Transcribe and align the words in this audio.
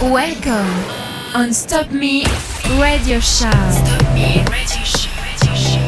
Welcome 0.00 0.84
on 1.34 1.52
Stop 1.52 1.90
Me 1.90 2.24
Radio 2.80 3.18
Show. 3.18 3.50
Stop 3.50 4.14
Me 4.14 4.44
Radio 4.48 4.84
Show. 4.84 5.10
Sometimes 5.36 5.87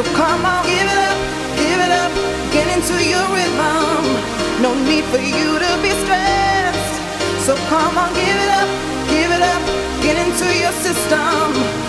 So 0.00 0.14
come 0.14 0.46
on, 0.46 0.64
give 0.64 0.80
it 0.80 0.88
up, 0.88 1.18
give 1.58 1.78
it 1.78 1.92
up, 1.92 2.12
get 2.54 2.66
into 2.74 3.04
your 3.04 3.20
rhythm. 3.36 4.62
No 4.62 4.72
need 4.88 5.04
for 5.12 5.20
you 5.20 5.58
to 5.58 5.82
be 5.82 5.90
stressed. 5.90 7.44
So 7.44 7.54
come 7.68 7.98
on, 7.98 8.10
give 8.14 8.38
it 8.44 8.48
up, 8.48 8.68
give 9.10 9.30
it 9.30 9.42
up, 9.42 9.62
get 10.00 10.16
into 10.16 10.58
your 10.58 10.72
system 10.72 11.79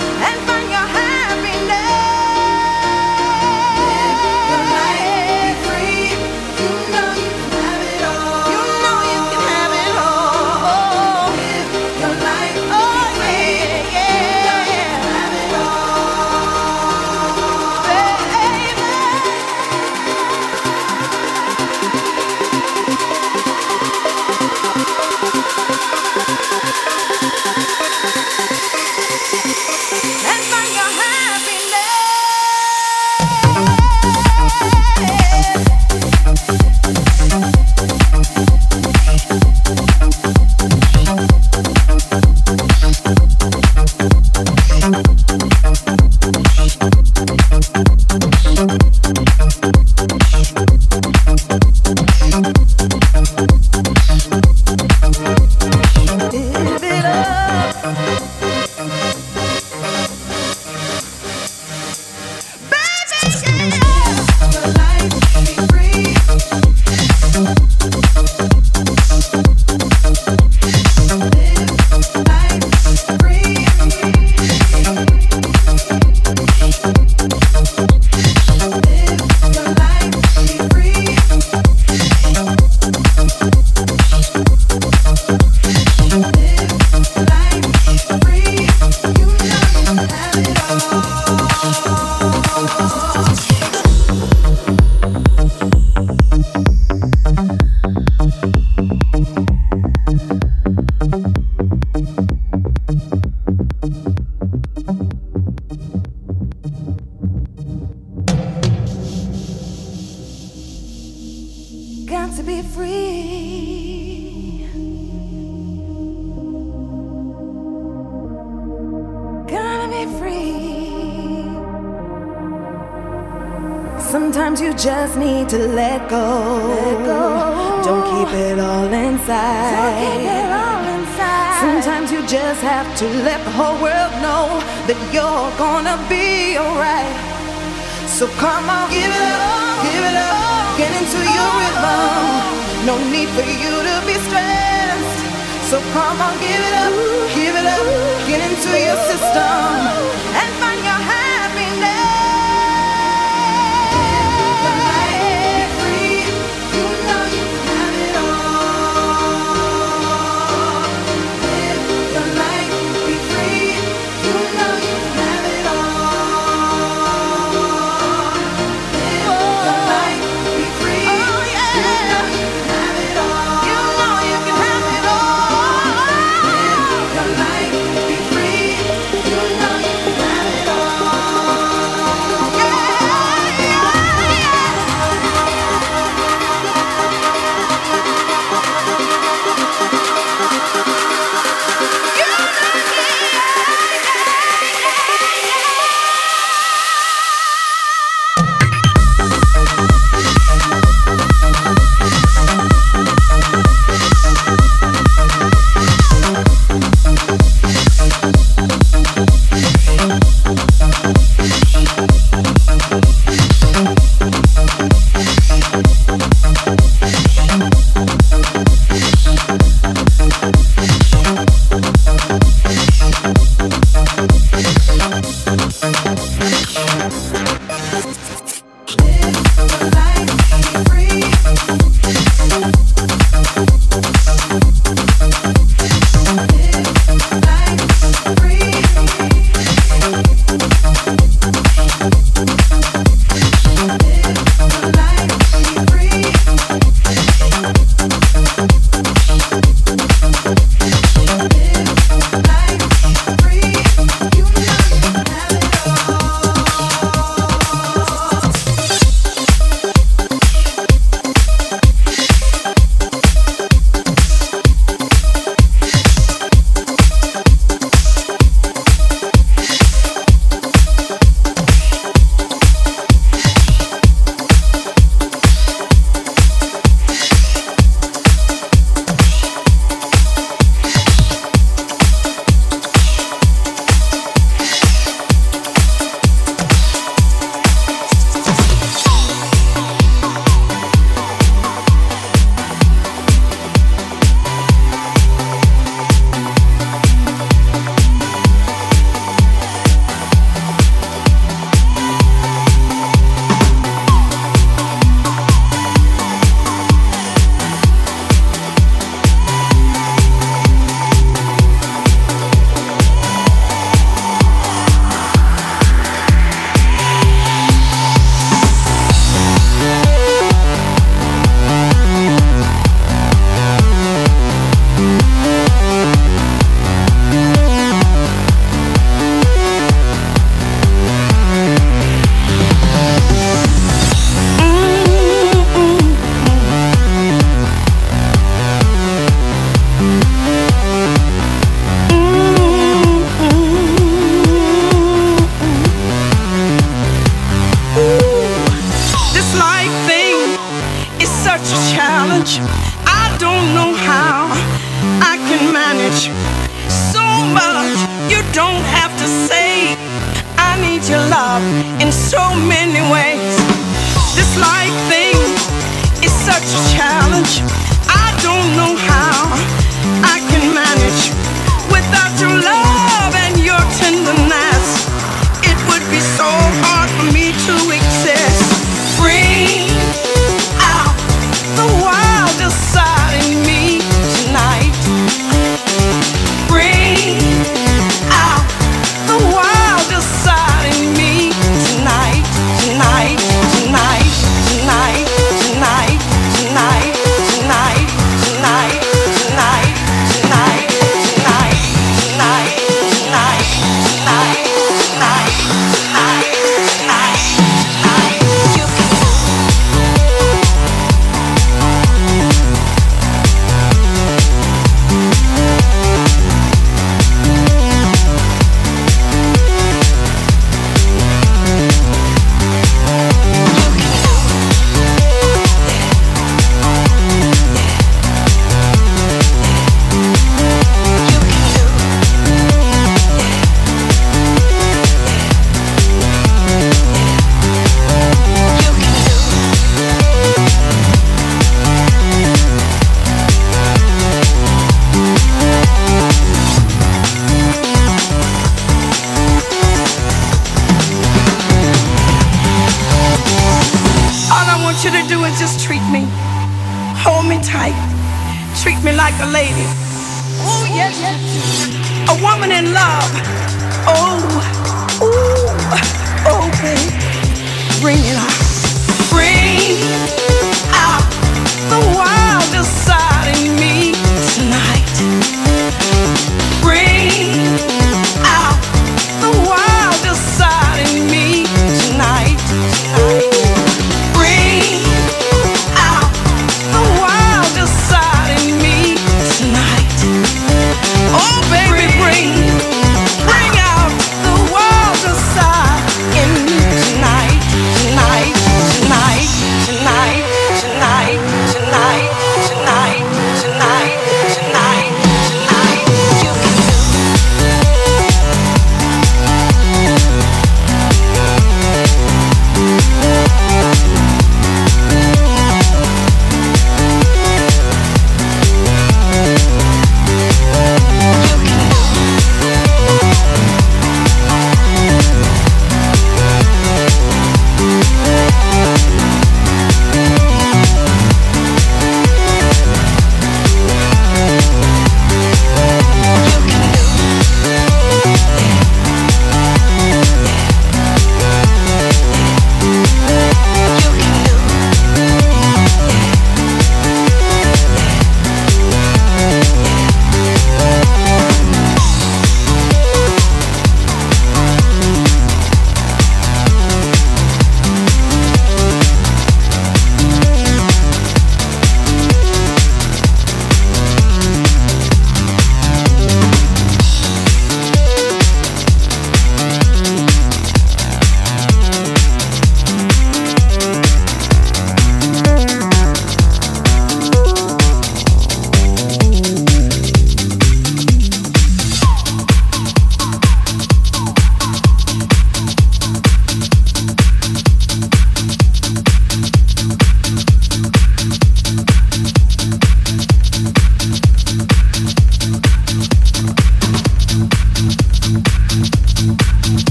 So 138.22 138.28
come 138.38 138.70
on, 138.70 138.88
give 138.92 139.02
it 139.02 139.32
up, 139.34 139.82
give 139.82 140.06
it 140.06 140.14
up, 140.14 140.78
get 140.78 140.94
into 140.94 141.18
your 141.18 141.52
rhythm. 141.58 142.86
No 142.86 142.94
need 143.10 143.26
for 143.34 143.42
you 143.42 143.74
to 143.74 143.96
be 144.06 144.14
stressed. 144.30 145.22
So 145.66 145.82
come 145.90 146.22
on, 146.22 146.38
give 146.38 146.62
it 146.70 146.76
up, 146.86 146.94
give 147.34 147.56
it 147.58 147.66
up, 147.66 147.82
get 148.30 148.46
into 148.46 148.70
your 148.78 149.00
system 149.10 150.22
and 150.38 150.51